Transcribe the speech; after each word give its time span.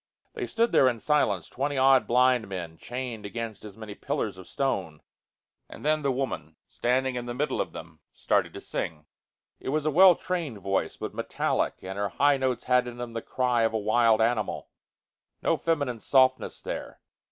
They 0.33 0.47
stood 0.47 0.71
there 0.71 0.89
in 0.89 0.99
silence, 0.99 1.47
twenty 1.47 1.77
odd 1.77 2.07
blind 2.07 2.47
men, 2.47 2.79
chained 2.79 3.23
against 3.23 3.63
as 3.63 3.77
many 3.77 3.93
pillars 3.93 4.39
of 4.39 4.47
stone; 4.47 5.03
and 5.69 5.85
then 5.85 6.01
the 6.01 6.11
woman, 6.11 6.55
standing 6.67 7.13
in 7.15 7.27
the 7.27 7.35
middle 7.35 7.61
of 7.61 7.71
them, 7.71 7.99
started 8.11 8.51
to 8.55 8.61
sing. 8.61 9.05
It 9.59 9.69
was 9.69 9.85
a 9.85 9.91
well 9.91 10.15
trained 10.15 10.57
voice, 10.57 10.97
but 10.97 11.13
metallic, 11.13 11.83
and 11.83 11.99
her 11.99 12.09
high 12.09 12.37
notes 12.37 12.63
had 12.63 12.87
in 12.87 12.97
them 12.97 13.13
the 13.13 13.21
cry 13.21 13.61
of 13.61 13.73
a 13.73 13.77
wild 13.77 14.21
animal. 14.21 14.69
No 15.43 15.55
feminine 15.55 15.99
softness 15.99 16.63
there. 16.63 16.99